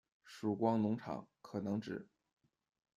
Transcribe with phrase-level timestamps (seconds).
[0.25, 2.07] 曙光农场，可能指：